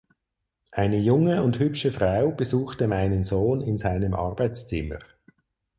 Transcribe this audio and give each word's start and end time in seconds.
Eine 0.71 0.97
junge 0.97 1.43
und 1.43 1.59
hübsche 1.59 1.91
Frau 1.91 2.31
besuchte 2.31 2.87
meinen 2.87 3.23
Sohn 3.23 3.61
in 3.61 3.77
seinem 3.77 4.15
Arbeitszimmer. 4.15 4.97